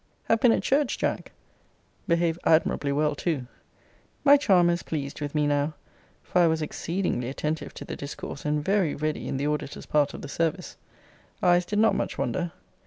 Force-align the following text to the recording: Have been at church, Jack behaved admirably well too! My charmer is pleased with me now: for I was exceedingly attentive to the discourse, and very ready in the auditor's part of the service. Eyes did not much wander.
Have 0.23 0.39
been 0.41 0.51
at 0.51 0.63
church, 0.63 0.97
Jack 0.97 1.31
behaved 2.07 2.39
admirably 2.43 2.91
well 2.91 3.13
too! 3.13 3.45
My 4.23 4.35
charmer 4.35 4.73
is 4.73 4.81
pleased 4.81 5.21
with 5.21 5.35
me 5.35 5.45
now: 5.45 5.75
for 6.23 6.41
I 6.41 6.47
was 6.47 6.59
exceedingly 6.59 7.29
attentive 7.29 7.71
to 7.75 7.85
the 7.85 7.95
discourse, 7.95 8.43
and 8.43 8.65
very 8.65 8.95
ready 8.95 9.27
in 9.27 9.37
the 9.37 9.45
auditor's 9.45 9.85
part 9.85 10.15
of 10.15 10.23
the 10.23 10.27
service. 10.27 10.75
Eyes 11.43 11.67
did 11.67 11.77
not 11.77 11.93
much 11.93 12.17
wander. 12.17 12.51